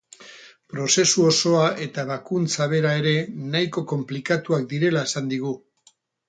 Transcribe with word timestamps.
Prozesu 0.73 1.25
osoa 1.31 1.65
eta 1.85 2.05
ebakuntza 2.09 2.67
bera 2.71 2.95
ere 3.03 3.13
nahiko 3.57 3.85
konplikatuak 3.93 4.67
direla 4.73 5.05
esan 5.11 5.31
digu. 5.35 5.55